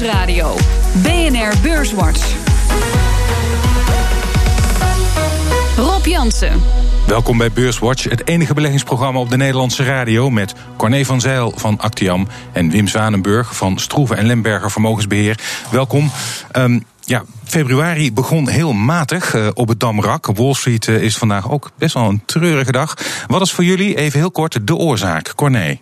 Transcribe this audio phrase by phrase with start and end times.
[0.00, 0.56] Nieuwsradio.
[1.02, 2.34] BNR Beurswatch.
[5.76, 6.62] Rob Jansen.
[7.06, 10.30] Welkom bij Beurswatch, het enige beleggingsprogramma op de Nederlandse radio...
[10.30, 15.38] met Corné van Zijl van Actiam en Wim Zwanenburg van Stroeven en Lemberger Vermogensbeheer.
[15.70, 16.10] Welkom.
[16.56, 20.26] Um, ja, februari begon heel matig uh, op het Damrak.
[20.26, 22.94] Wall Street uh, is vandaag ook best wel een treurige dag.
[23.26, 25.32] Wat is voor jullie, even heel kort, de oorzaak?
[25.34, 25.78] Corné.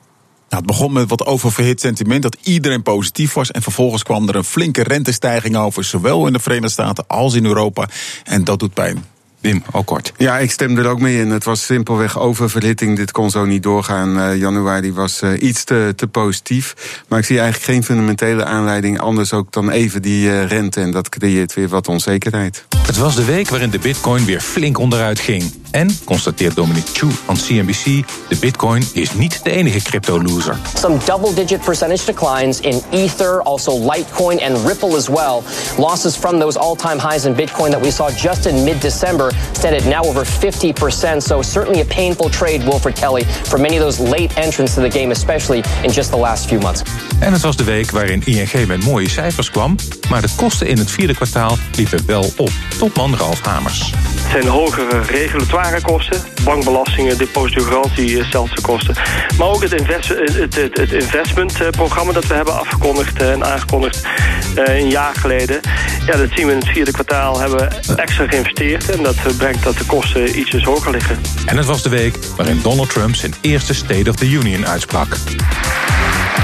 [0.54, 3.50] Nou, het begon met wat oververhit sentiment dat iedereen positief was.
[3.50, 7.44] En vervolgens kwam er een flinke rentestijging over, zowel in de Verenigde Staten als in
[7.44, 7.88] Europa.
[8.24, 9.04] En dat doet pijn.
[9.40, 10.12] Wim, ook kort.
[10.16, 11.30] Ja, ik stem er ook mee in.
[11.30, 12.96] Het was simpelweg oververhitting.
[12.96, 14.18] Dit kon zo niet doorgaan.
[14.18, 16.74] Uh, januari was uh, iets te, te positief.
[17.08, 19.00] Maar ik zie eigenlijk geen fundamentele aanleiding.
[19.00, 20.80] Anders ook dan even die uh, rente.
[20.80, 22.64] En dat creëert weer wat onzekerheid.
[22.86, 25.63] Het was de week waarin de bitcoin weer flink onderuit ging.
[25.74, 27.84] En, constateert Dominic Chu van CNBC,
[28.28, 30.56] de bitcoin is niet de enige crypto-loser.
[30.74, 35.42] Some double-digit percentage declines in Ether, also Litecoin and Ripple as well.
[35.78, 39.84] Losses from those all-time highs in bitcoin that we saw just in mid-December stand at
[39.84, 41.22] now over 50%.
[41.22, 44.98] So certainly a painful trade, Wilfred Kelly, for many of those late entrants to the
[44.98, 46.82] game, especially in just the last few months.
[47.18, 49.76] En het was de week waarin ING met mooie cijfers kwam,
[50.08, 52.50] maar de kosten in het vierde kwartaal liepen wel op.
[52.78, 53.90] Topman Ralf Hamers.
[53.90, 58.94] Het zijn hogere regulatoire kosten, bankbelastingen, depositogarantiekosten.
[59.38, 64.06] Maar ook het, invest, het, het, het investmentprogramma dat we hebben afgekondigd en aangekondigd
[64.54, 65.60] een jaar geleden.
[66.06, 67.40] Ja, dat zien we in het vierde kwartaal.
[67.40, 71.20] Hebben we extra geïnvesteerd en dat brengt dat de kosten ietsjes hoger liggen.
[71.46, 75.16] En het was de week waarin Donald Trump zijn eerste State of the Union uitsprak.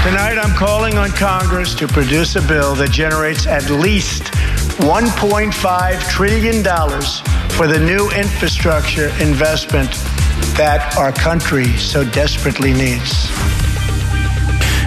[0.03, 4.29] Tonight I'm calling on Congress to produce a bill that generates at least
[4.79, 9.99] 1.5 trillion dollars for the new infrastructure investment
[10.55, 13.29] that our country so desperately needs.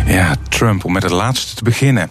[0.06, 2.10] Ja, Trump, om met het laatste te beginnen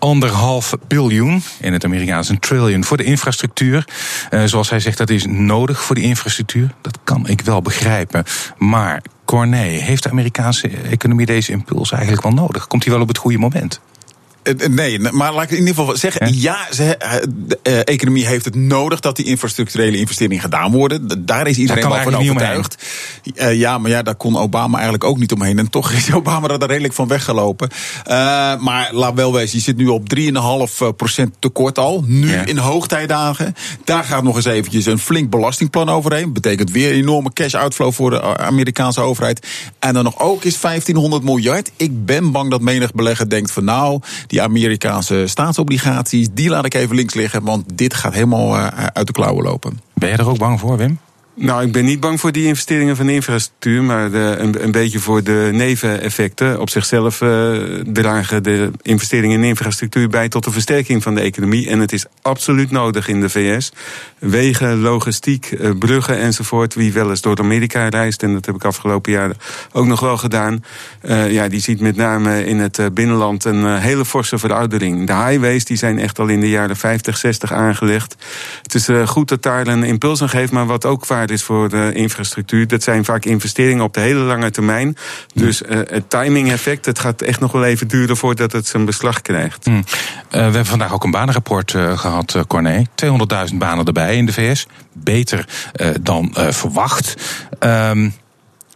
[0.00, 3.84] anderhalf biljoen, in het Amerikaans een trillion, voor de infrastructuur.
[4.30, 6.74] Uh, zoals hij zegt, dat is nodig voor die infrastructuur.
[6.80, 8.24] Dat kan ik wel begrijpen.
[8.58, 12.66] Maar Corné, heeft de Amerikaanse economie deze impuls eigenlijk wel nodig?
[12.66, 13.80] Komt hij wel op het goede moment?
[14.58, 16.98] Eh, eh, nee, maar laat ik in ieder geval zeggen: ja, ze,
[17.46, 21.26] de economie heeft het nodig dat die infrastructurele investeringen gedaan worden.
[21.26, 22.84] Daar is iedereen wel van overtuigd.
[23.52, 25.58] Ja, maar ja, daar kon Obama eigenlijk ook niet omheen.
[25.58, 27.70] En toch is Obama er redelijk van weggelopen.
[27.70, 28.14] Uh,
[28.60, 32.04] maar laat wel wezen, je zit nu op 3,5% tekort al.
[32.06, 32.46] Nu ja.
[32.46, 33.54] in hoogtijdagen.
[33.84, 36.32] Daar gaat nog eens eventjes een flink belastingplan overheen.
[36.32, 39.46] Betekent weer enorme cash outflow voor de Amerikaanse overheid.
[39.78, 41.70] En dan nog ook eens 1500 miljard.
[41.76, 46.74] Ik ben bang dat menig belegger denkt van nou die Amerikaanse staatsobligaties, die laat ik
[46.74, 49.80] even links liggen, want dit gaat helemaal uh, uit de klauwen lopen.
[49.94, 50.98] Ben je er ook bang voor, Wim?
[51.34, 55.50] Nou, ik ben niet bang voor die investeringen van infrastructuur, maar een, beetje voor de
[55.52, 56.60] neveneffecten.
[56.60, 57.58] Op zichzelf uh,
[57.92, 61.68] dragen de investeringen in infrastructuur bij tot de versterking van de economie.
[61.68, 63.72] En het is absoluut nodig in de VS.
[64.18, 66.74] Wegen, logistiek, uh, bruggen enzovoort.
[66.74, 69.30] Wie wel eens door Amerika reist, en dat heb ik afgelopen jaar
[69.72, 70.64] ook nog wel gedaan.
[71.02, 75.06] Uh, ja, die ziet met name in het binnenland een hele forse veroudering.
[75.06, 78.16] De highways die zijn echt al in de jaren 50, 60 aangelegd.
[78.62, 81.92] Het is goed dat daar een impuls aan geeft, maar wat ook is voor de
[81.94, 82.66] infrastructuur.
[82.66, 84.96] Dat zijn vaak investeringen op de hele lange termijn.
[85.34, 88.84] Dus uh, het timing effect, het gaat echt nog wel even duren voordat het zijn
[88.84, 89.64] beslag krijgt.
[89.64, 89.76] Hmm.
[89.76, 89.82] Uh,
[90.30, 92.86] we hebben vandaag ook een banenrapport uh, gehad, uh, Corné.
[93.50, 94.66] 200.000 banen erbij in de VS.
[94.92, 95.48] Beter
[96.00, 97.14] dan verwacht.
[97.60, 98.14] Um,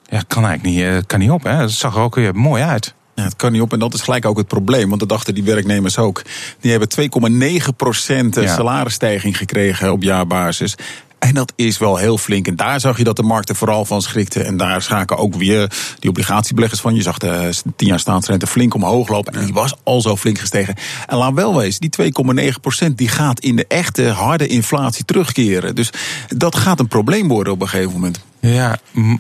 [0.06, 1.42] ja, kan eigenlijk niet, kan niet op.
[1.42, 1.52] Hè?
[1.52, 2.94] Het zag er ook weer mooi uit.
[3.14, 4.88] Ja, het kan niet op en dat is gelijk ook het probleem.
[4.88, 6.22] Want dat dachten die werknemers ook.
[6.60, 6.88] Die hebben
[8.30, 10.74] 2,9% salarisstijging gekregen op jaarbasis.
[11.24, 12.46] En dat is wel heel flink.
[12.46, 14.46] En daar zag je dat de markten vooral van schrikten.
[14.46, 16.94] En daar schaken ook weer die obligatiebeleggers van.
[16.94, 19.32] Je zag de 10 jaar staatsrente flink omhoog lopen.
[19.32, 20.74] En die was al zo flink gestegen.
[21.06, 22.12] En laat wel wezen, die
[22.88, 25.74] 2,9% die gaat in de echte harde inflatie terugkeren.
[25.74, 25.90] Dus
[26.28, 28.20] dat gaat een probleem worden op een gegeven moment.
[28.40, 28.78] Ja,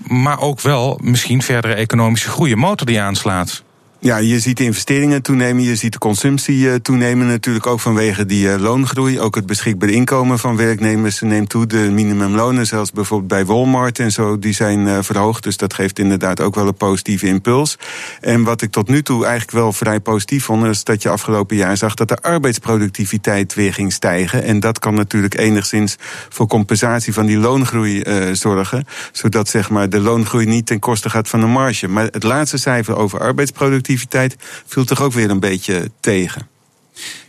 [0.08, 2.52] maar ook wel misschien verdere economische groei.
[2.52, 3.62] Een motor die aanslaat.
[4.04, 7.26] Ja, je ziet de investeringen toenemen, je ziet de consumptie eh, toenemen.
[7.26, 9.20] Natuurlijk ook vanwege die eh, loongroei.
[9.20, 11.66] Ook het beschikbaar inkomen van werknemers neemt toe.
[11.66, 15.42] De minimumlonen, zelfs bijvoorbeeld bij Walmart en zo, die zijn eh, verhoogd.
[15.42, 17.78] Dus dat geeft inderdaad ook wel een positieve impuls.
[18.20, 21.56] En wat ik tot nu toe eigenlijk wel vrij positief vond, is dat je afgelopen
[21.56, 24.42] jaar zag dat de arbeidsproductiviteit weer ging stijgen.
[24.42, 25.96] En dat kan natuurlijk enigszins
[26.28, 28.02] voor compensatie van die loongroei
[28.32, 28.84] zorgen.
[29.12, 31.88] Zodat zeg maar de loongroei niet ten koste gaat van de marge.
[31.88, 33.92] Maar het laatste cijfer over arbeidsproductiviteit
[34.66, 36.53] viel toch ook weer een beetje tegen.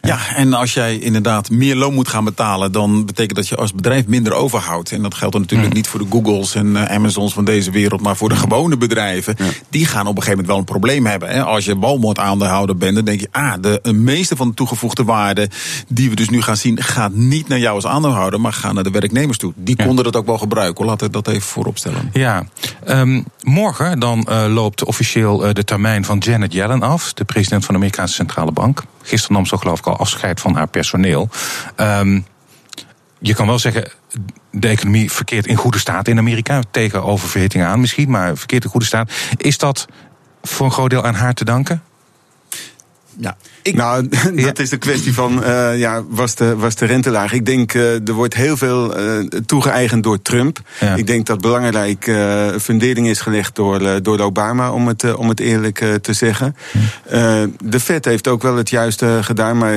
[0.01, 3.73] Ja, en als jij inderdaad meer loon moet gaan betalen, dan betekent dat je als
[3.73, 4.91] bedrijf minder overhoudt.
[4.91, 8.01] En dat geldt dan natuurlijk niet voor de Googles en uh, Amazons van deze wereld,
[8.01, 9.35] maar voor de gewone bedrijven.
[9.69, 11.29] Die gaan op een gegeven moment wel een probleem hebben.
[11.29, 11.43] Hè.
[11.43, 15.49] Als je Walmart aandeelhouder bent, dan denk je, ah, de, meeste van de toegevoegde waarde
[15.87, 18.83] die we dus nu gaan zien, gaat niet naar jou als aandeelhouder, maar gaat naar
[18.83, 19.53] de werknemers toe.
[19.55, 20.85] Die konden dat ook wel gebruiken.
[20.85, 22.09] Laten we dat even voorop stellen.
[22.13, 22.45] Ja,
[22.87, 27.65] um, morgen dan uh, loopt officieel uh, de termijn van Janet Yellen af, de president
[27.65, 28.83] van de Amerikaanse Centrale Bank.
[29.05, 31.29] Gisteren nam ze geloof ik al afscheid van haar personeel.
[31.77, 32.25] Um,
[33.19, 33.91] je kan wel zeggen,
[34.51, 36.61] de economie verkeert in goede staat in Amerika.
[36.71, 39.11] Tegen oververhitting aan misschien, maar verkeert in goede staat.
[39.37, 39.87] Is dat
[40.41, 41.83] voor een groot deel aan haar te danken?
[43.19, 43.37] Ja,
[43.73, 44.09] nou,
[44.45, 47.33] dat is de kwestie van, uh, ja, was de, was de rente laag?
[47.33, 50.61] Ik denk, uh, er wordt heel veel uh, toegeëigend door Trump.
[50.79, 50.95] Ja.
[50.95, 52.11] Ik denk dat belangrijk
[52.61, 56.55] fundering is gelegd door, door Obama, om het, om het eerlijk te zeggen.
[57.63, 59.73] De Fed heeft ook wel het juiste gedaan, maar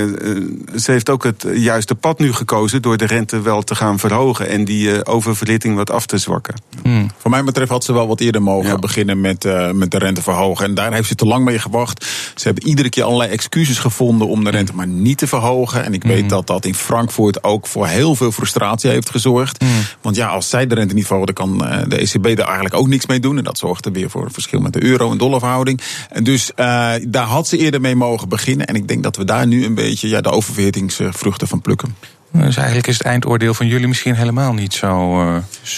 [0.76, 4.48] ze heeft ook het juiste pad nu gekozen door de rente wel te gaan verhogen
[4.48, 6.54] en die oververhitting wat af te zwakken.
[6.82, 7.06] Hm.
[7.16, 10.64] Voor mij betreft had ze wel wat eerder mogen beginnen met, met de rente verhogen.
[10.64, 12.04] En daar heeft ze te lang mee gewacht.
[12.34, 15.84] Ze hebben iedere keer allerlei excuses gevonden om de rente maar niet te verhogen.
[15.84, 16.28] En ik weet mm.
[16.28, 19.62] dat dat in Frankfurt ook voor heel veel frustratie heeft gezorgd.
[19.62, 19.68] Mm.
[20.00, 22.74] Want ja, als zij de rente niet verhogen, dan kan eh, de ECB daar eigenlijk
[22.74, 23.38] ook niks mee doen.
[23.38, 25.80] En dat zorgt er weer voor een verschil met de euro- en dollarverhouding.
[26.10, 28.66] En dus uh, daar had ze eerder mee mogen beginnen.
[28.66, 31.94] En ik denk dat we daar nu een beetje ja, de oververhittingsvruchten van plukken.
[32.32, 35.36] Dus eigenlijk is het eindoordeel van jullie misschien helemaal niet zo uh,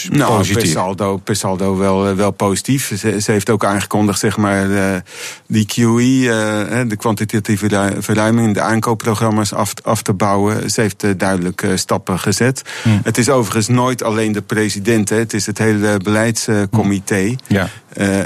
[0.09, 0.63] nou, positief.
[0.63, 2.93] Per saldo, per saldo wel, eh, wel positief.
[2.99, 5.03] Ze, ze, heeft ook aangekondigd, zeg maar, de,
[5.47, 10.71] die QE, uh, de kwantitatieve verruiming, de aankoopprogramma's af, af te bouwen.
[10.71, 12.63] Ze heeft duidelijk stappen gezet.
[12.83, 12.89] Hm.
[13.03, 15.17] Het is overigens nooit alleen de president, hè.
[15.17, 17.37] het is het hele beleidscomité.
[17.47, 17.55] Hm.
[17.55, 17.69] Ja.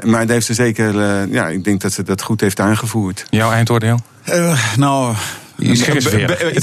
[0.05, 0.94] maar daar heeft ze zeker,
[1.31, 3.27] ja, ik denk dat ze dat goed heeft aangevoerd.
[3.31, 3.99] Jouw eindoordeel?
[4.77, 5.15] nou,
[5.59, 5.83] Iets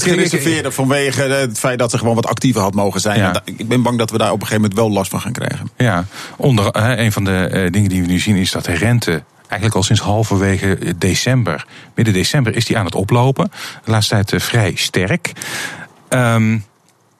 [0.02, 0.74] gereserveerd.
[0.74, 3.42] vanwege het feit dat ze gewoon wat actiever had mogen zijn.
[3.44, 5.70] Ik ben bang dat we daar op een gegeven moment wel last van gaan krijgen.
[5.76, 6.04] Ja,
[6.36, 6.68] onder,
[6.98, 9.82] een van de uh, dingen die we nu zien is dat de rente eigenlijk al
[9.82, 13.50] sinds halverwege december, midden december, is die aan het oplopen.
[13.84, 15.32] De laatste tijd vrij sterk.
[16.08, 16.64] Um,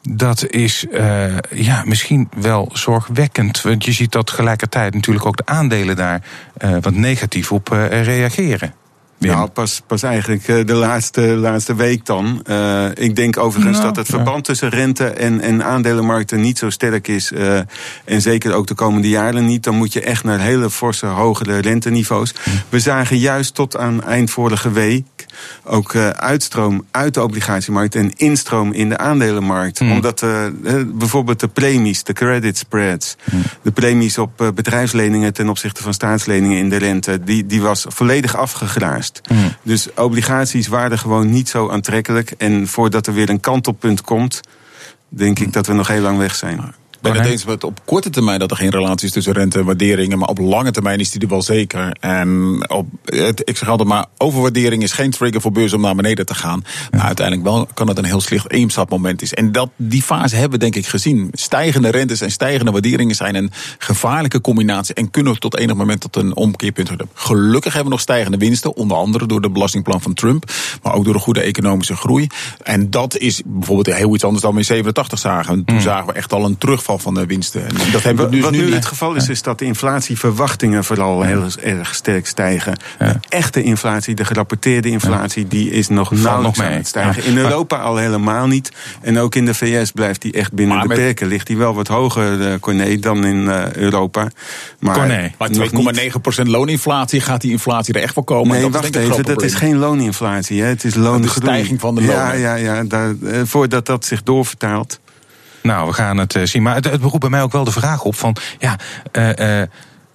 [0.03, 3.63] dat is uh, ja, misschien wel zorgwekkend.
[3.63, 6.23] Want je ziet dat tegelijkertijd natuurlijk ook de aandelen daar
[6.65, 8.75] uh, wat negatief op uh, reageren.
[9.31, 12.43] Nou, pas, pas eigenlijk eh, de laatste, laatste week dan.
[12.47, 16.71] Uh, ik denk overigens nou, dat het verband tussen rente en, en aandelenmarkten niet zo
[16.71, 17.33] sterk is.
[17.33, 17.59] Uh,
[18.05, 19.65] en zeker ook de komende jaren niet.
[19.65, 22.35] Dan moet je echt naar hele forse, hogere renteniveaus.
[22.43, 22.51] Hm.
[22.69, 25.07] We zagen juist tot aan eind vorige week
[25.65, 29.79] ook uh, uitstroom uit de obligatiemarkt en instroom in de aandelenmarkt.
[29.79, 29.91] Hm.
[29.91, 30.25] Omdat
[30.87, 33.37] bijvoorbeeld de premies, de credit spreads, hm.
[33.63, 38.37] de premies op bedrijfsleningen ten opzichte van staatsleningen in de rente, die, die was volledig
[38.37, 39.21] afgegraasd.
[39.29, 39.55] Mm.
[39.63, 42.35] Dus obligaties waren gewoon niet zo aantrekkelijk.
[42.39, 44.41] En voordat er weer een kantelpunt komt,
[45.09, 48.11] denk ik dat we nog heel lang weg zijn ben het eens met op korte
[48.11, 50.19] termijn dat er geen relatie is tussen rente en waarderingen.
[50.19, 51.97] Maar op lange termijn is die er wel zeker.
[52.01, 55.95] En op, het, ik zeg altijd maar, overwaardering is geen trigger voor beurs om naar
[55.95, 56.65] beneden te gaan.
[56.91, 59.35] Maar uiteindelijk wel kan het een heel slecht eemstapmoment is.
[59.35, 61.29] En dat, die fase hebben we denk ik gezien.
[61.33, 64.95] Stijgende rentes en stijgende waarderingen zijn een gevaarlijke combinatie.
[64.95, 67.09] En kunnen tot enig moment tot een omkeerpunt hebben.
[67.15, 68.77] Gelukkig hebben we nog stijgende winsten.
[68.77, 70.51] Onder andere door de belastingplan van Trump.
[70.83, 72.27] Maar ook door de goede economische groei.
[72.63, 75.65] En dat is bijvoorbeeld heel iets anders dan we in 87 zagen.
[75.65, 75.85] Toen hmm.
[75.85, 77.69] zagen we echt al een terugval van de winsten.
[77.69, 81.23] En dat hebben we dus Wat nu, het geval is, is dat de inflatieverwachtingen vooral
[81.23, 82.77] heel erg sterk stijgen.
[82.99, 87.25] De echte inflatie, de gerapporteerde inflatie, die is nog nauwelijks aan het stijgen.
[87.25, 88.73] In Europa al helemaal niet.
[89.01, 91.27] En ook in de VS blijft die echt binnen de perken.
[91.27, 94.29] Ligt die wel wat hoger, uh, Corné, dan in uh, Europa.
[94.79, 95.33] Maar, Corné.
[95.39, 95.49] maar
[96.43, 98.53] 2,9% looninflatie, gaat die inflatie er echt voor komen?
[98.53, 100.63] Nee, dat wacht even, dat is geen looninflatie.
[100.63, 100.69] Hè.
[100.69, 101.23] Het is loongroei.
[101.23, 102.17] De stijging van de lonen.
[102.17, 105.01] Ja, ja, ja daar, uh, voordat dat zich doorvertaalt.
[105.63, 106.63] Nou, we gaan het uh, zien.
[106.63, 108.77] Maar het, het beroept bij mij ook wel de vraag op van, ja,
[109.13, 109.63] uh, uh,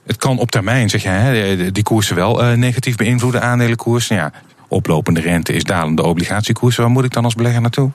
[0.06, 4.08] het kan op termijn, zeg jij, die koersen wel negatief beïnvloeden, aandelenkoers.
[4.08, 4.32] Nou ja,
[4.68, 6.76] oplopende rente is dalende obligatiekoers.
[6.76, 7.92] Waar moet ik dan als belegger naartoe?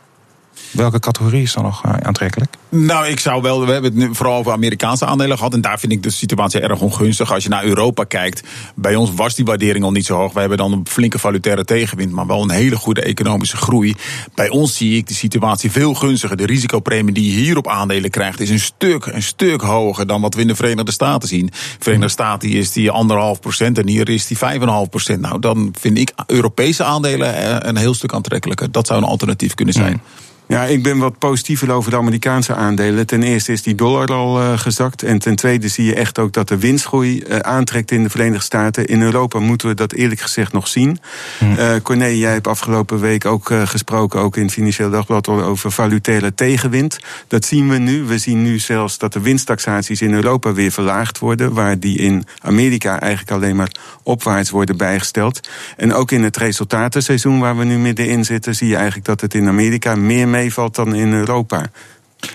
[0.71, 2.55] Welke categorie is dan nog eh, aantrekkelijk?
[2.69, 3.67] Nou, ik zou wel.
[3.67, 5.55] We hebben het nu vooral over Amerikaanse aandelen gehad.
[5.55, 7.33] En daar vind ik de situatie erg ongunstig.
[7.33, 8.43] Als je naar Europa kijkt.
[8.75, 10.33] Bij ons was die waardering al niet zo hoog.
[10.33, 12.13] We hebben dan een flinke valutaire tegenwind.
[12.13, 13.97] Maar wel een hele goede economische groei.
[14.35, 16.37] Bij ons zie ik de situatie veel gunstiger.
[16.37, 18.41] De risicopremie die je hier op aandelen krijgt.
[18.41, 21.47] is een stuk, een stuk hoger dan wat we in de Verenigde Staten zien.
[21.47, 23.79] De Verenigde Staten is die anderhalf procent.
[23.79, 25.21] En hier is die vijf en half procent.
[25.21, 28.73] Nou, dan vind ik Europese aandelen eh, een heel stuk aantrekkelijker.
[28.73, 29.93] Dat zou een alternatief kunnen zijn.
[29.93, 33.07] Ja, ik ben wat positiever over de Amerikaanse aandelen.
[33.07, 35.03] Ten eerste is die dollar al uh, gezakt.
[35.03, 38.45] En ten tweede zie je echt ook dat de winstgroei uh, aantrekt in de Verenigde
[38.45, 38.87] Staten.
[38.87, 40.99] In Europa moeten we dat eerlijk gezegd nog zien.
[41.39, 41.45] Hm.
[41.53, 46.35] Uh, Corné, jij hebt afgelopen week ook gesproken, ook in het Financieel Dagblad, over valutaire
[46.35, 46.99] tegenwind.
[47.29, 48.05] Dat zien we nu.
[48.05, 51.53] We zien nu zelfs dat de winsttaxaties in Europa weer verlaagd worden.
[51.53, 53.71] Waar die in Amerika eigenlijk alleen maar
[54.03, 55.49] opwaarts worden bijgesteld.
[55.77, 59.35] En ook in het resultatenseizoen waar we nu middenin zitten, zie je eigenlijk dat het
[59.35, 61.71] in Amerika meer mee meevalt dan in Europa.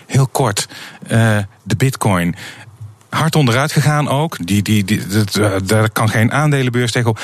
[0.05, 0.67] Heel kort,
[1.03, 2.35] uh, de bitcoin.
[3.09, 4.47] Hard onderuit gegaan ook.
[4.47, 7.15] Die, die, die, dat, uh, daar kan geen aandelenbeurs tegen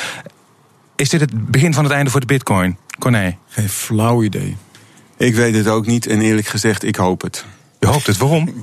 [0.96, 2.78] Is dit het begin van het einde voor de bitcoin?
[3.00, 3.38] Corné?
[3.48, 4.58] Geen flauw idee.
[5.18, 7.46] Ik weet het ook niet en eerlijk gezegd, ik hoop het.
[7.80, 8.50] Je hoopt het, waarom?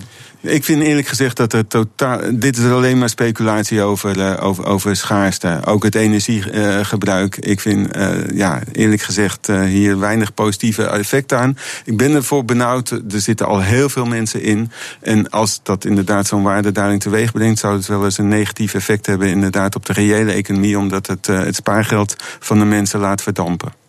[0.43, 2.21] Ik vind eerlijk gezegd dat het totaal.
[2.33, 5.61] Dit is alleen maar speculatie over, uh, over, over schaarste.
[5.65, 7.37] Ook het energiegebruik.
[7.37, 11.59] Ik vind, uh, ja, eerlijk gezegd, hier weinig positieve effecten aan.
[11.85, 12.91] Ik ben ervoor benauwd.
[12.91, 14.71] Er zitten al heel veel mensen in.
[15.01, 19.07] En als dat inderdaad zo'n waardedaling teweeg brengt, zou het wel eens een negatief effect
[19.07, 23.80] hebben, inderdaad, op de reële economie, omdat het het spaargeld van de mensen laat verdampen.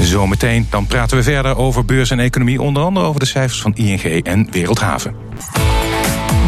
[0.00, 3.74] Zometeen dan praten we verder over beurs en economie, onder andere over de cijfers van
[3.74, 5.14] ING en Wereldhaven.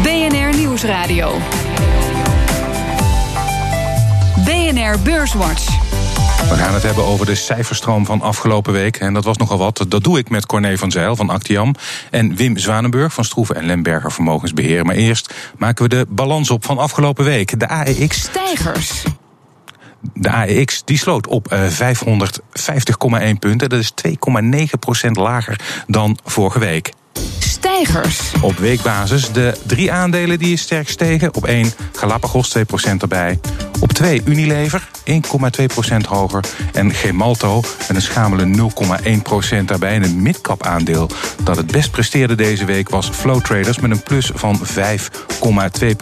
[0.03, 1.37] BNR Nieuwsradio.
[4.45, 5.83] BNR Beurswatch.
[6.49, 8.97] We gaan het hebben over de cijferstroom van afgelopen week.
[8.97, 9.85] En dat was nogal wat.
[9.87, 11.75] Dat doe ik met Corné van Zeil van Actiam.
[12.11, 14.85] En Wim Zwanenburg van Stroeven en Lemberger Vermogensbeheer.
[14.85, 17.59] Maar eerst maken we de balans op van afgelopen week.
[17.59, 18.19] De AEX.
[18.19, 19.03] Stijgers.
[20.13, 21.57] De AEX die sloot op 550,1
[23.11, 23.69] eh, punten.
[23.69, 26.91] Dat is 2,9% lager dan vorige week.
[27.39, 28.31] Stijgers.
[28.41, 31.33] Op weekbasis de drie aandelen die is sterk stegen.
[31.33, 32.61] Op 1 Galapagos 2%
[32.99, 33.39] erbij.
[33.79, 36.43] Op 2 Unilever 1,2% hoger.
[36.73, 38.69] En Gemalto met een schamele
[39.59, 39.93] 0,1% daarbij.
[39.93, 41.09] En een midcap aandeel
[41.43, 45.95] dat het best presteerde deze week was Flow Traders met een plus van 5,2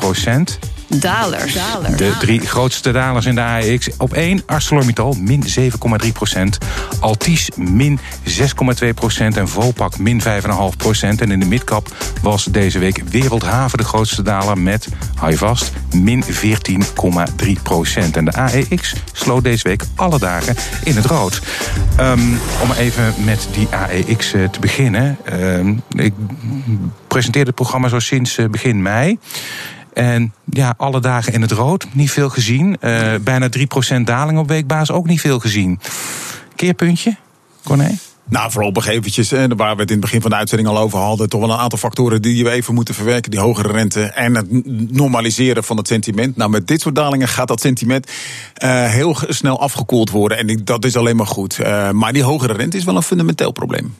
[0.88, 1.54] dalers.
[1.96, 3.90] De drie grootste dalers in de AEX.
[3.98, 5.44] Op 1 ArcelorMittal, min
[6.04, 6.58] 7,3 procent.
[7.00, 8.00] Altis, min
[8.30, 9.38] 6,2 procent.
[9.38, 10.28] En Vopak, min 5,5
[10.78, 11.22] procent.
[11.22, 11.88] En in de midcap
[12.22, 14.58] was deze week Wereldhaven de grootste daler...
[14.58, 18.18] met, hou je vast, min 14,3 procent.
[18.18, 21.42] En de AEX sloot deze week alle dagen in het rood.
[22.00, 25.18] Um, om even met die AEX eh, te beginnen.
[25.34, 26.13] Um, ik
[27.08, 29.18] presenteer het programma zo sinds eh, begin mei.
[29.94, 32.78] En ja, alle dagen in het rood, niet veel gezien.
[32.82, 33.50] Uh, bijna
[33.98, 35.80] 3% daling op weekbasis, ook niet veel gezien.
[36.56, 37.16] Keerpuntje,
[37.64, 37.98] Corné?
[38.30, 41.30] Nou, voorlopig eventjes, waar we het in het begin van de uitzending al over hadden,
[41.30, 43.32] toch wel een aantal factoren die we even moeten verwerken.
[43.32, 44.48] Die hogere rente en het
[44.92, 46.36] normaliseren van het sentiment.
[46.36, 48.12] Nou, met dit soort dalingen gaat dat sentiment
[48.64, 50.38] uh, heel snel afgekoeld worden.
[50.38, 51.60] En dat is alleen maar goed.
[51.60, 53.96] Uh, maar die hogere rente is wel een fundamenteel probleem.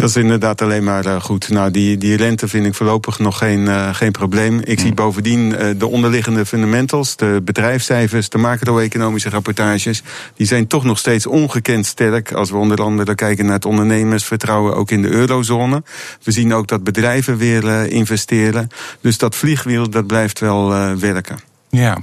[0.00, 1.48] Dat is inderdaad alleen maar uh, goed.
[1.48, 4.60] Nou, die, die rente vind ik voorlopig nog geen, uh, geen probleem.
[4.64, 10.02] Ik zie bovendien uh, de onderliggende fundamentals, de bedrijfscijfers, de macro-economische rapportages,
[10.34, 12.32] die zijn toch nog steeds ongekend sterk.
[12.32, 15.82] Als we onder andere kijken naar het ondernemersvertrouwen ook in de eurozone.
[16.22, 18.68] We zien ook dat bedrijven weer investeren.
[19.00, 21.38] Dus dat vliegwiel, dat blijft wel werken.
[21.68, 21.98] Ja.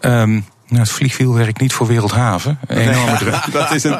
[0.00, 2.58] Um nou, het vliegwiel werkt niet voor Wereldhaven.
[2.68, 3.44] Enorme druk.
[3.52, 3.98] dat is een,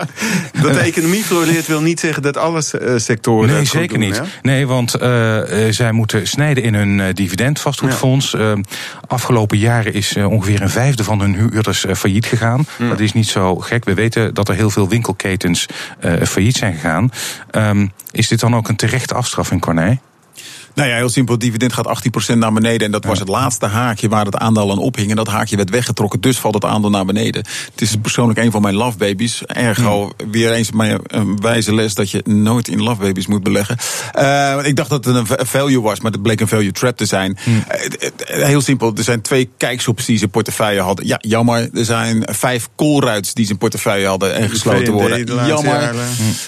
[0.61, 3.51] dat de economie floreert wil niet zeggen dat alle uh, sectoren.
[3.51, 4.23] Nee, zeker niet.
[4.43, 8.31] Nee, want uh, zij moeten snijden in hun dividend vastgoedfonds.
[8.31, 8.57] Ja.
[9.07, 12.67] afgelopen jaren is ongeveer een vijfde van hun huurders failliet gegaan.
[12.79, 12.89] Ja.
[12.89, 13.85] Dat is niet zo gek.
[13.85, 15.67] We weten dat er heel veel winkelketens
[16.23, 17.11] failliet zijn gegaan.
[17.51, 19.99] Um, is dit dan ook een terechte afstraffing, Corné?
[20.79, 21.35] Nou ja, heel simpel.
[21.35, 22.01] Het dividend gaat
[22.33, 22.87] 18% naar beneden.
[22.87, 25.11] En dat was het laatste haakje waar het aandeel aan ophing.
[25.11, 26.21] En dat haakje werd weggetrokken.
[26.21, 27.45] Dus valt het aandeel naar beneden.
[27.71, 29.43] Het is persoonlijk een van mijn love babies.
[29.47, 33.77] Ergo, weer eens mijn een wijze les dat je nooit in love babies moet beleggen.
[34.19, 37.07] Uh, ik dacht dat het een value was, maar het bleek een value trap te
[37.07, 37.39] zijn.
[37.43, 37.65] Hmm.
[38.27, 38.93] heel simpel.
[38.97, 41.07] Er zijn twee kijksoeps die ze portefeuille hadden.
[41.07, 41.69] Ja, jammer.
[41.73, 45.47] Er zijn vijf koolruits die ze in portefeuille hadden en gesloten worden.
[45.47, 45.95] Jammer.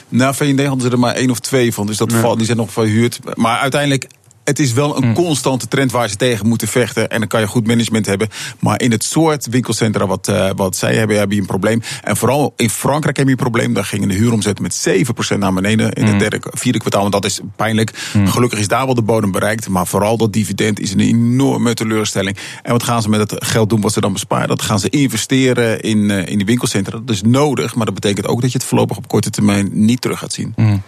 [0.09, 1.87] Nou, VND hadden ze er maar één of twee van.
[1.87, 3.19] Dus dat valt, die zijn nog verhuurd.
[3.35, 4.07] Maar uiteindelijk
[4.45, 5.15] het is wel een hmm.
[5.15, 7.11] constante trend waar ze tegen moeten vechten.
[7.11, 8.29] En dan kan je goed management hebben.
[8.59, 11.83] Maar in het soort winkelcentra wat, uh, wat zij hebben, heb je een probleem.
[12.03, 13.73] En vooral in Frankrijk heb je een probleem.
[13.73, 14.89] Daar gingen de huuromzetten met
[15.35, 16.19] 7% naar beneden in het hmm.
[16.19, 17.05] derde, vierde kwartaal.
[17.05, 18.11] En dat is pijnlijk.
[18.15, 18.27] Mm.
[18.27, 19.69] Gelukkig is daar wel de bodem bereikt.
[19.69, 22.37] Maar vooral dat dividend is een enorme teleurstelling.
[22.63, 24.49] En wat gaan ze met het geld doen wat ze dan besparen?
[24.49, 26.99] Dat gaan ze investeren in, uh, in die winkelcentra.
[26.99, 27.75] Dat is nodig.
[27.75, 30.53] Maar dat betekent ook dat je het voorlopig op korte termijn niet terug gaat zien.
[30.57, 30.83] Mm.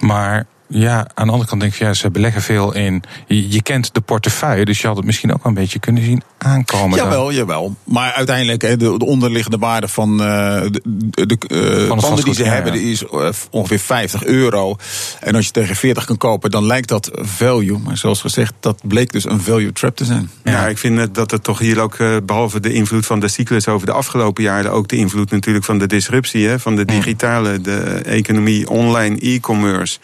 [0.00, 3.02] Maar Ja, aan de andere kant denk ik, ja, ze beleggen veel in.
[3.26, 6.98] Je, kent de portefeuille, dus je had het misschien ook een beetje kunnen zien aankomen.
[6.98, 7.34] Jawel, dan.
[7.34, 7.76] jawel.
[7.84, 10.26] Maar uiteindelijk, de, de onderliggende waarde van uh,
[10.70, 14.76] de, de uh, panden die ze hebben, is uh, ongeveer 50 euro.
[15.20, 17.78] En als je tegen 40 kan kopen, dan lijkt dat value.
[17.78, 20.30] Maar zoals gezegd, dat bleek dus een value trap te zijn.
[20.44, 23.68] Ja, ja ik vind dat het toch hier ook, behalve de invloed van de cyclus
[23.68, 27.60] over de afgelopen jaren, ook de invloed natuurlijk van de disruptie, hè, van de digitale,
[27.60, 29.98] de economie, online, e-commerce.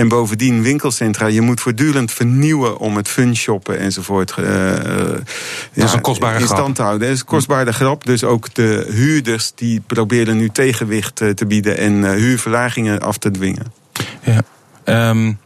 [0.00, 1.26] En bovendien winkelcentra.
[1.26, 4.34] Je moet voortdurend vernieuwen om het fun shoppen enzovoort.
[4.38, 5.22] Uh, dat
[5.72, 7.06] ja, is een kostbare in stand te houden.
[7.06, 8.04] Dat is een kostbare grap.
[8.04, 13.72] Dus ook de huurders die proberen nu tegenwicht te bieden en huurverlagingen af te dwingen.
[14.22, 15.10] Ja.
[15.10, 15.38] Um,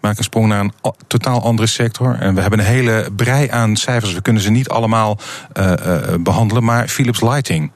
[0.00, 0.72] maak een sprong naar een
[1.06, 2.16] totaal andere sector.
[2.18, 4.12] En we hebben een hele brei aan cijfers.
[4.12, 5.18] We kunnen ze niet allemaal
[5.58, 6.64] uh, uh, behandelen.
[6.64, 7.70] Maar Philips Lighting,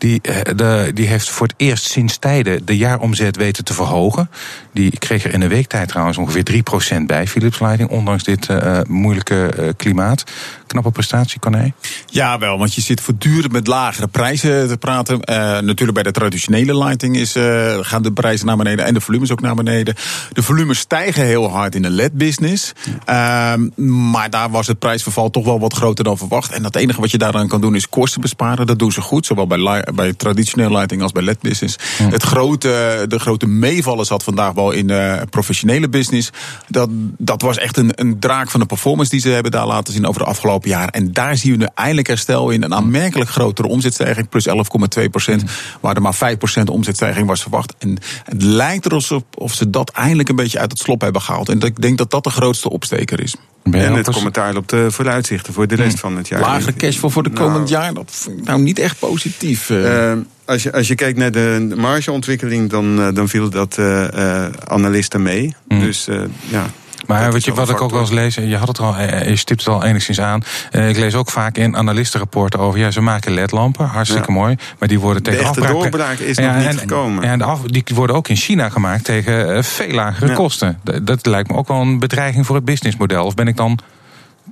[0.00, 0.20] die,
[0.56, 4.30] de, die heeft voor het eerst sinds tijden de jaaromzet weten te verhogen.
[4.72, 6.62] Die kreeg er in een week tijd trouwens ongeveer
[7.00, 10.24] 3% bij, Philips Lighting, ondanks dit uh, moeilijke klimaat.
[10.70, 11.72] Knappe prestatie, Corné?
[12.06, 15.20] Ja, wel, want je zit voortdurend met lagere prijzen te praten.
[15.64, 17.32] natuurlijk bij de traditionele lighting is,
[17.80, 19.94] gaan de prijzen naar beneden en de volumes ook naar beneden.
[20.32, 22.72] De volumes stijgen heel hard in de LED-business.
[23.04, 23.68] Ehm,
[24.10, 26.52] maar daar was het prijsverval toch wel wat groter dan verwacht.
[26.52, 28.66] En het enige wat je daaraan kan doen is kosten besparen.
[28.66, 31.78] Dat doen ze goed, zowel bij, bij traditionele lighting als bij LED-business.
[32.02, 36.30] Het grote, de grote meevallen zat vandaag wel in de professionele business.
[36.68, 39.92] Dat, dat was echt een, een draak van de performance die ze hebben daar laten
[39.92, 40.92] zien over de afgelopen jaren.
[40.92, 42.62] En daar zien we nu eindelijk herstel in.
[42.62, 45.44] Een aanmerkelijk grotere omzetstijging, plus 11,2 procent.
[45.80, 47.74] Waar er maar 5 procent omzetstijging was verwacht.
[47.78, 51.22] En het lijkt er alsof of ze dat eindelijk een beetje uit het slop hebben
[51.22, 51.48] gehaald.
[51.48, 53.36] En ik denk dat dat de grootste opsteker is.
[53.62, 55.98] En het commentaar op de vooruitzichten voor de rest hmm.
[55.98, 56.40] van het jaar.
[56.40, 57.82] Lagere cashflow voor de komend nou.
[57.82, 59.70] jaar, dat vind ik nou niet echt positief.
[59.70, 60.12] Uh.
[60.44, 65.54] als, je, als je kijkt naar de margeontwikkeling, dan, dan viel dat uh, analisten mee.
[65.68, 65.80] Hmm.
[65.80, 66.08] Dus
[66.48, 66.66] ja,
[67.06, 69.36] maar wat, je, wat ik ook wel eens lees, je had het al, eh, je
[69.36, 70.42] stipt het al enigszins aan.
[70.70, 74.88] Eh, ik lees ook vaak in analistenrapporten over, ja, ze maken ledlampen, hartstikke mooi, maar
[74.88, 77.24] die worden tegen de echte doorbraak is nog niet gekomen.
[77.24, 80.80] En de af, die worden ook in China gemaakt tegen eh, veel lagere kosten.
[81.02, 83.24] Dat, lijkt me ook wel een bedreiging voor het businessmodel.
[83.24, 83.78] Of ben ik dan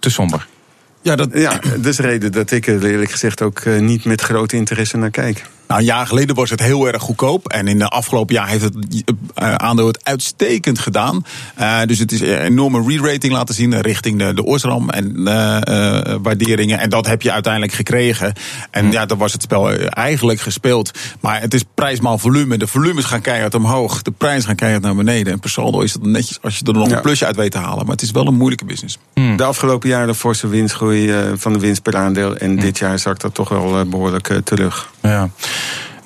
[0.01, 0.47] te somber?
[1.03, 4.21] Ja, dat, ja, dat is de reden dat ik er eerlijk gezegd ook niet met
[4.21, 5.45] grote interesse naar kijk.
[5.69, 7.49] Nou, een jaar geleden was het heel erg goedkoop.
[7.49, 11.25] En in de afgelopen jaar heeft het uh, aandeel het uitstekend gedaan.
[11.61, 15.25] Uh, dus het is een enorme re-rating laten zien richting de, de OSRAM en uh,
[16.23, 16.79] waarderingen.
[16.79, 18.33] En dat heb je uiteindelijk gekregen.
[18.71, 18.93] En hm.
[18.93, 20.91] ja, dan was het spel eigenlijk gespeeld.
[21.21, 22.59] Maar het is prijsmaal volume.
[22.59, 24.03] De volumes gaan keihard omhoog.
[24.03, 25.33] De prijs gaan keihard naar beneden.
[25.33, 27.59] En per saldo is het netjes als je er nog een plusje uit weet te
[27.59, 27.85] halen.
[27.85, 28.99] Maar het is wel een moeilijke business.
[29.15, 29.37] Hm.
[29.37, 32.37] De afgelopen jaren forse winstgroei van de winst per aandeel.
[32.37, 32.61] En hm.
[32.61, 34.91] dit jaar zakt dat toch wel behoorlijk terug.
[35.09, 35.31] Ja.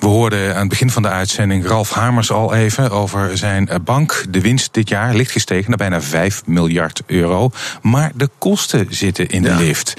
[0.03, 4.25] We hoorden aan het begin van de uitzending Ralf Hamers al even over zijn bank.
[4.29, 7.51] De winst dit jaar ligt gestegen naar bijna 5 miljard euro.
[7.81, 9.93] Maar de kosten zitten in de lift.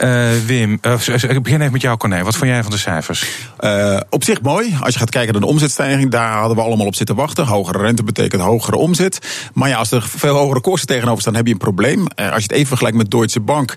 [0.00, 0.92] Uh, Wim, uh,
[1.28, 2.22] ik begin even met jou, Corné.
[2.22, 3.26] Wat vond jij van de cijfers?
[3.60, 4.76] Uh, op zich mooi.
[4.80, 7.46] Als je gaat kijken naar de omzetstijging, daar hadden we allemaal op zitten wachten.
[7.46, 9.18] Hogere rente betekent hogere omzet.
[9.54, 12.06] Maar ja, als er veel hogere kosten tegenover staan, heb je een probleem.
[12.16, 13.74] als je het even vergelijkt met Deutsche Bank,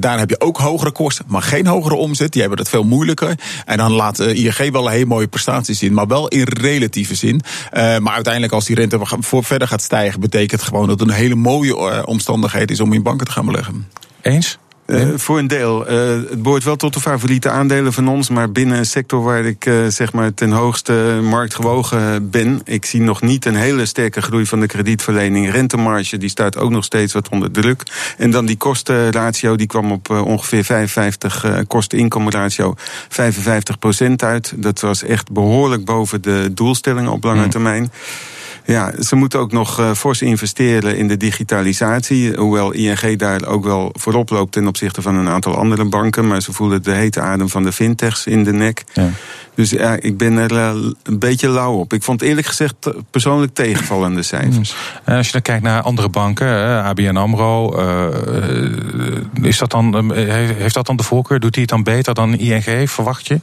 [0.00, 2.32] daar heb je ook hogere kosten, maar geen hogere omzet.
[2.32, 3.34] Die hebben het veel moeilijker.
[3.66, 7.40] En dan laat ING wel mooie prestaties zien, maar wel in relatieve zin.
[7.72, 11.14] Uh, maar uiteindelijk, als die rente voor verder gaat stijgen, betekent gewoon dat het een
[11.14, 13.88] hele mooie uh, omstandigheid is om in banken te gaan beleggen.
[14.20, 14.58] Eens?
[14.92, 15.90] Uh, voor een deel.
[15.90, 18.28] Uh, het behoort wel tot de favoriete aandelen van ons.
[18.28, 22.60] Maar binnen een sector waar ik uh, zeg maar ten hoogste marktgewogen ben.
[22.64, 25.50] Ik zie nog niet een hele sterke groei van de kredietverlening.
[25.50, 27.82] Rentemarge die staat ook nog steeds wat onder druk.
[28.18, 32.74] En dan die kostenratio die kwam op ongeveer 55 kosten-inkomenratio
[33.08, 34.52] 55 procent uit.
[34.56, 37.50] Dat was echt behoorlijk boven de doelstellingen op lange hmm.
[37.50, 37.90] termijn.
[38.64, 42.36] Ja, ze moeten ook nog uh, fors investeren in de digitalisatie.
[42.36, 46.26] Hoewel ING daar ook wel voorop loopt ten opzichte van een aantal andere banken.
[46.26, 48.84] Maar ze voelen de hete adem van de fintechs in de nek.
[48.92, 49.10] Ja.
[49.54, 50.72] Dus ja, ik ben er uh,
[51.02, 51.92] een beetje lauw op.
[51.92, 52.74] Ik vond eerlijk gezegd
[53.10, 54.74] persoonlijk tegenvallende cijfers.
[55.06, 55.14] Mm.
[55.16, 57.76] Als je dan kijkt naar andere banken, ABN AMRO.
[59.42, 61.40] Is dat dan, heeft dat dan de voorkeur?
[61.40, 63.40] Doet hij het dan beter dan ING, verwacht je?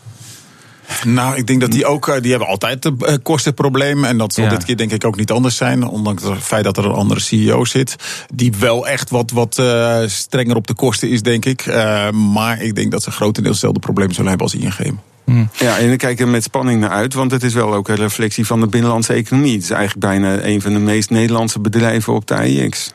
[1.06, 4.10] Nou, ik denk dat die ook, eh, die hebben altijd de eh, kostenproblemen.
[4.10, 5.88] En dat zal dit keer denk ik ook niet anders zijn.
[5.88, 7.96] Ondanks het feit dat er een andere CEO zit.
[8.34, 11.66] Die wel echt wat, wat uh, strenger op de kosten is, denk ik.
[11.66, 14.98] Uh, maar ik denk dat ze grotendeels hetzelfde problemen zullen hebben als ING.
[15.24, 15.50] Hmm.
[15.58, 18.46] Ja, en we kijken met spanning naar uit, want het is wel ook een reflectie
[18.46, 19.54] van de binnenlandse economie.
[19.54, 22.92] Het is eigenlijk bijna een van de meest Nederlandse bedrijven op de AIX.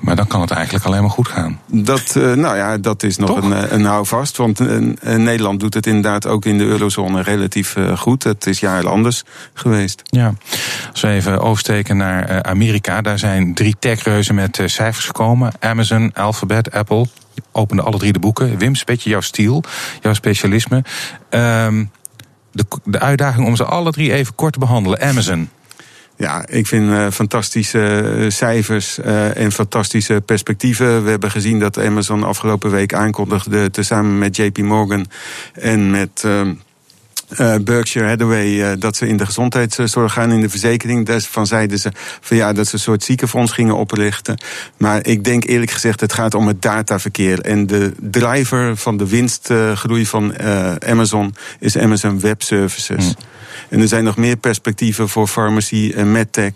[0.00, 1.60] Maar dan kan het eigenlijk alleen maar goed gaan.
[1.66, 4.36] Dat, uh, nou ja, dat is nog een, een houvast.
[4.36, 4.58] Want
[5.02, 8.22] Nederland doet het inderdaad ook in de eurozone relatief goed.
[8.22, 10.02] Het is jaren anders geweest.
[10.04, 10.34] Ja,
[10.90, 13.00] als we even oversteken naar Amerika.
[13.00, 15.52] Daar zijn drie techreuzen met cijfers gekomen.
[15.60, 17.06] Amazon, Alphabet, Apple.
[17.52, 18.58] Opende alle drie de boeken.
[18.58, 19.62] Wim, een beetje jouw stijl,
[20.00, 20.84] jouw specialisme.
[21.30, 21.90] Um,
[22.52, 25.00] de, de uitdaging om ze alle drie even kort te behandelen.
[25.00, 25.48] Amazon.
[26.16, 31.04] Ja, ik vind uh, fantastische eh, cijfers uh, en fantastische perspectieven.
[31.04, 35.06] We hebben gezien dat Amazon afgelopen week aankondigde, tezamen met JP Morgan
[35.52, 36.22] en met.
[36.26, 36.48] Uh,
[37.40, 41.06] uh, Berkshire Hathaway, uh, dat ze in de gezondheidszorg gaan, in de verzekering.
[41.06, 44.38] Daarvan zeiden ze van ja, dat ze een soort ziekenfonds gingen oprichten.
[44.76, 47.40] Maar ik denk eerlijk gezegd, het gaat om het dataverkeer.
[47.40, 53.06] En de driver van de winstgroei van uh, Amazon is Amazon Web Services.
[53.06, 53.14] Mm.
[53.68, 56.52] En er zijn nog meer perspectieven voor farmacie en medtech.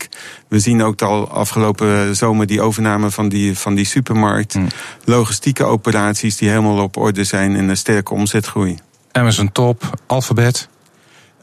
[0.48, 4.54] We zien ook al afgelopen zomer die overname van die, van die supermarkt.
[4.54, 4.66] Mm.
[5.04, 8.78] Logistieke operaties die helemaal op orde zijn en een sterke omzetgroei.
[9.12, 10.68] Amazon Top, Alphabet.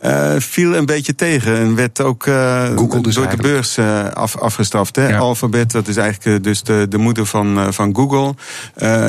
[0.06, 4.08] Uh, viel een beetje tegen en werd ook uh, Google dus door de beurs uh,
[4.08, 4.96] af, afgestraft.
[4.96, 5.08] Hè?
[5.08, 5.18] Ja.
[5.18, 8.36] Alphabet, dat is eigenlijk dus de, de moeder van, van Google.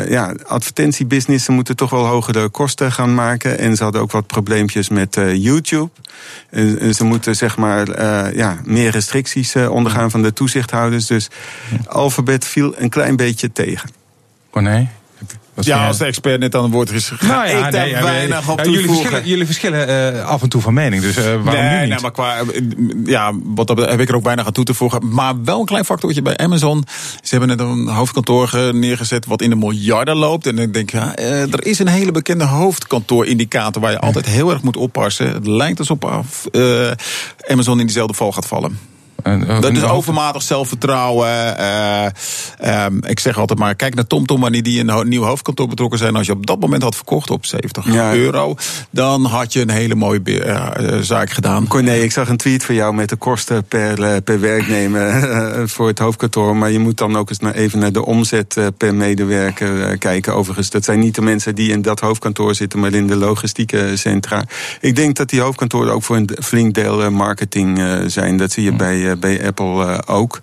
[0.08, 3.58] ja, advertentiebusinessen moeten toch wel hogere kosten gaan maken.
[3.58, 5.90] En ze hadden ook wat probleempjes met YouTube.
[6.50, 8.04] En, ze moeten zeg maar
[8.36, 11.06] ja, meer restricties ondergaan van de toezichthouders.
[11.06, 11.28] Dus
[11.88, 13.90] Alphabet viel een klein beetje tegen.
[14.50, 14.88] Oh nee?
[15.64, 17.28] Ja, als de expert net aan het woord is gegaan.
[17.28, 20.74] Nou ja, ik daar weinig op jullie verschillen, jullie verschillen uh, af en toe van
[20.74, 21.88] mening, dus uh, waarom nee, nu niet?
[21.88, 22.36] Nee, maar qua,
[23.04, 25.12] ja, wat dat heb ik er ook weinig aan toe te voegen.
[25.12, 26.84] Maar wel een klein factortje bij Amazon.
[27.22, 30.46] Ze hebben net een hoofdkantoor neergezet wat in de miljarden loopt.
[30.46, 34.62] En ik denk, ja, er is een hele bekende hoofdkantoorindicator waar je altijd heel erg
[34.62, 35.32] moet oppassen.
[35.32, 35.98] Het lijkt alsof
[37.46, 38.78] Amazon in diezelfde val gaat vallen.
[39.60, 41.56] Dat is overmatig zelfvertrouwen.
[41.60, 45.68] Uh, um, ik zeg altijd maar, kijk naar TomTom wanneer die in een nieuw hoofdkantoor
[45.68, 46.16] betrokken zijn.
[46.16, 48.56] Als je op dat moment had verkocht op 70 euro,
[48.90, 51.66] dan had je een hele mooie uh, zaak gedaan.
[51.66, 55.22] Corné, ik zag een tweet van jou met de kosten per, per werknemer
[55.74, 56.56] voor het hoofdkantoor.
[56.56, 60.34] Maar je moet dan ook eens naar, even naar de omzet per medewerker kijken.
[60.34, 63.92] Overigens, dat zijn niet de mensen die in dat hoofdkantoor zitten, maar in de logistieke
[63.94, 64.44] centra.
[64.80, 68.36] Ik denk dat die hoofdkantoren ook voor een flink deel marketing zijn.
[68.36, 70.40] Dat zie je bij bij Apple eh, ook.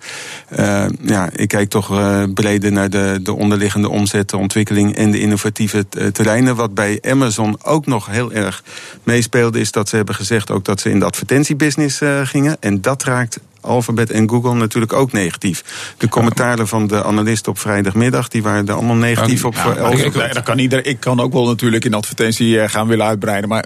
[0.50, 1.88] Eh, ja, ik kijk toch
[2.34, 6.56] breder naar de, de onderliggende omzet, de ontwikkeling en de innovatieve terreinen.
[6.56, 8.64] Wat bij Amazon ook nog heel erg
[9.04, 12.58] meespeelde, is dat ze hebben gezegd ook dat ze in de advertentiebusiness gingen.
[12.60, 15.64] En dat raakt Alphabet en Google natuurlijk ook negatief.
[15.98, 19.56] De commentaren van de analisten op vrijdagmiddag, die waren er allemaal negatief op.
[19.56, 23.06] Ja, ik, ik, kan ieder, ik kan ook wel natuurlijk in advertentie eh, gaan willen
[23.06, 23.50] uitbreiden.
[23.50, 23.66] Maar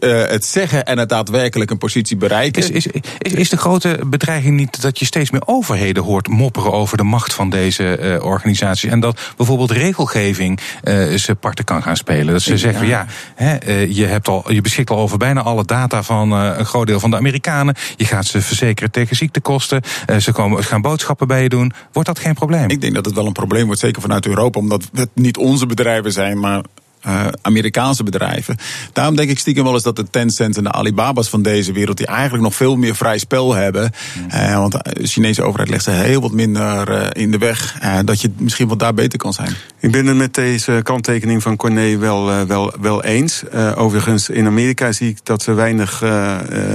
[0.00, 2.62] uh, het zeggen en het daadwerkelijk een positie bereiken.
[2.62, 2.86] Is, is,
[3.18, 7.02] is, is, de grote bedreiging niet dat je steeds meer overheden hoort mopperen over de
[7.02, 8.90] macht van deze uh, organisaties?
[8.90, 12.32] En dat bijvoorbeeld regelgeving uh, ze parten kan gaan spelen.
[12.32, 16.02] Dat ze zeggen, ja, hè, je, hebt al, je beschikt al over bijna alle data
[16.02, 17.74] van een groot deel van de Amerikanen.
[17.96, 19.82] Je gaat ze verzekeren tegen ziekte kosten.
[20.10, 21.72] Uh, ze komen, gaan boodschappen bij je doen.
[21.92, 22.70] Wordt dat geen probleem?
[22.70, 25.66] Ik denk dat het wel een probleem wordt, zeker vanuit Europa, omdat het niet onze
[25.66, 26.62] bedrijven zijn, maar
[27.06, 28.56] uh, Amerikaanse bedrijven.
[28.92, 31.96] Daarom denk ik stiekem wel eens dat de Tencent en de Alibaba's van deze wereld,
[31.96, 33.90] die eigenlijk nog veel meer vrij spel hebben.
[34.34, 37.78] Uh, want de Chinese overheid legt ze heel wat minder uh, in de weg.
[38.04, 39.54] dat je misschien wat daar beter kan zijn.
[39.80, 43.42] Ik ben het met deze kanttekening van Corné wel, wel, wel eens.
[43.74, 46.02] overigens, in Amerika zie ik dat er weinig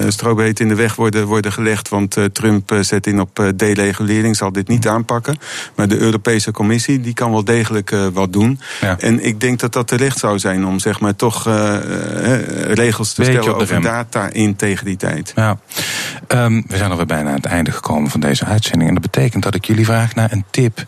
[0.08, 1.90] strobreed in de weg worden, worden gelegd.
[1.90, 5.38] Want Trump zet in op deregulering, zal dit niet aanpakken.
[5.76, 8.60] Maar de Europese Commissie, die kan wel degelijk wat doen.
[8.82, 9.00] Ja.
[9.00, 11.78] En ik denk dat dat terecht zou zijn om zeg maar toch uh,
[12.74, 15.32] regels te stellen over data-integriggheid.
[15.36, 15.58] Ja.
[16.28, 18.90] Um, we zijn alweer bijna aan het einde gekomen van deze uitzending.
[18.90, 20.86] En dat betekent dat ik jullie vraag naar een tip.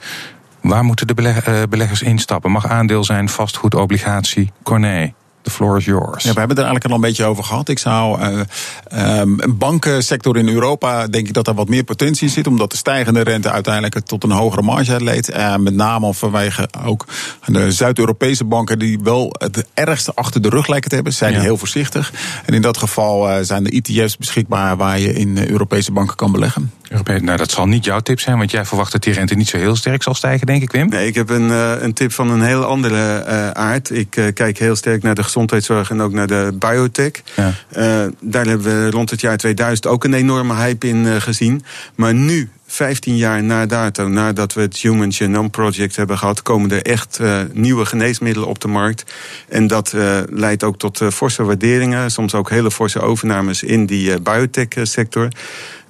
[0.62, 2.52] Waar moeten de beleg beleggers instappen?
[2.52, 4.52] Mag aandeel zijn, vastgoed, obligatie?
[4.64, 5.14] Corné.
[5.42, 6.24] The floor is yours.
[6.24, 7.70] Ja, we hebben het er eigenlijk al een beetje over gehad.
[7.70, 8.42] Ik zou uh,
[8.90, 13.22] een bankensector in Europa, denk ik dat er wat meer potentie zit, omdat de stijgende
[13.22, 15.30] rente uiteindelijk tot een hogere marge leidt.
[15.30, 17.06] Uh, met name vanwege ook
[17.46, 21.42] de Zuid-Europese banken die wel het ergste achter de rug lijken te hebben, zijn die
[21.42, 22.14] heel voorzichtig.
[22.46, 26.72] En in dat geval zijn de ETF's beschikbaar waar je in Europese banken kan beleggen.
[26.92, 29.48] Europees, nou, dat zal niet jouw tip zijn, want jij verwacht dat die rente niet
[29.48, 30.90] zo heel sterk zal stijgen, denk ik, Wim?
[30.90, 31.50] Nee, ik heb een,
[31.84, 33.24] een tip van een heel andere
[33.54, 33.90] aard.
[33.90, 37.12] Ik kijk heel sterk naar de gezondheidszorg en ook naar de biotech.
[37.36, 37.54] Ja.
[37.78, 41.64] Uh, daar hebben we rond het jaar 2000 ook een enorme hype in gezien.
[41.96, 46.72] Maar nu 15 jaar na dato, nadat we het Human Genome Project hebben gehad, komen
[46.72, 49.14] er echt uh, nieuwe geneesmiddelen op de markt.
[49.50, 53.86] En dat uh, leidt ook tot uh, forse waarderingen, soms ook hele forse overnames in
[53.86, 55.28] die biotech-sector.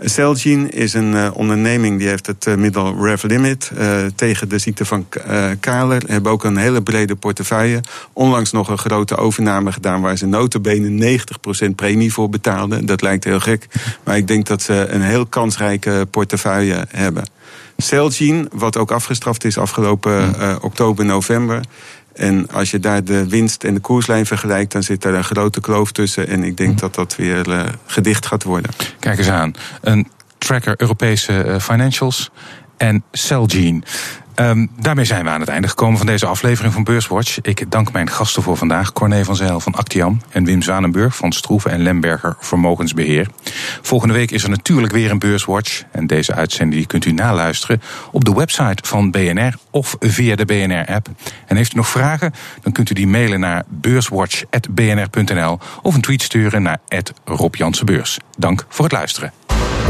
[0.04, 4.86] Celgene is een uh, onderneming die heeft het uh, middel Revlimid uh, tegen de ziekte
[4.86, 5.06] van
[5.60, 6.04] Kaler.
[6.08, 7.82] Hebben ook een hele brede portefeuille.
[8.14, 11.20] Onlangs nog een grote overname gedaan waar ze notabene
[11.68, 12.86] 90% premie voor betaalden.
[12.86, 13.68] Dat lijkt heel gek.
[14.04, 17.24] Maar ik denk dat ze een heel kansrijke portefeuille hebben.
[17.78, 21.62] Celgene, wat ook afgestraft is afgelopen oktober, november.
[22.14, 25.62] En als je daar de winst en de koerslijn vergelijkt, dan zit daar een grote
[25.62, 26.28] kloof tussen.
[26.28, 28.72] En ik denk dat dat weer uh, gedicht gaat worden.
[29.00, 29.54] Kijk eens aan.
[29.82, 32.32] Een tracker Europese uh, financials
[32.78, 33.82] en Celgene.
[34.36, 37.42] Um, daarmee zijn we aan het einde gekomen van deze aflevering van Beurswatch.
[37.42, 41.32] Ik dank mijn gasten voor vandaag, Corné van Zijl van Actiam en Wim Zwanenburg van
[41.32, 43.28] Stroeven en Lemberger Vermogensbeheer.
[43.82, 48.26] Volgende week is er natuurlijk weer een Beurswatch en deze uitzending kunt u naluisteren op
[48.26, 51.08] de website van BNR of via de BNR-app.
[51.48, 56.22] En heeft u nog vragen, dan kunt u die mailen naar beurswatch.bnr.nl of een tweet
[56.22, 56.80] sturen naar
[57.26, 57.56] Rob.
[58.38, 59.41] Dank voor het luisteren.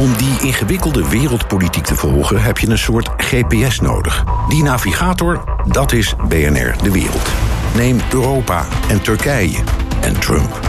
[0.02, 4.24] Om die ingewikkelde wereldpolitiek te volgen heb je een soort GPS nodig.
[4.50, 7.30] Die navigator, dat is BNR De Wereld.
[7.76, 9.58] Neem Europa en Turkije
[10.02, 10.60] en Trump.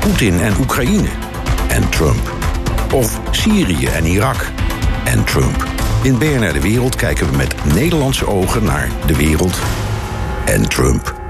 [0.00, 1.08] Poetin en Oekraïne
[1.68, 2.32] en Trump.
[2.92, 4.50] Of Syrië en Irak
[5.04, 5.66] en Trump.
[6.02, 9.58] In BNR De Wereld kijken we met Nederlandse ogen naar de wereld
[10.44, 11.21] en Trump.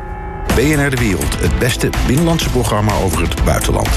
[0.54, 3.88] BNR De Wereld, het beste binnenlandse programma over het buitenland.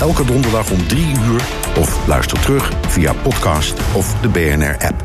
[0.00, 1.42] Elke donderdag om drie uur
[1.78, 5.02] of luister terug via podcast of de BNR-app.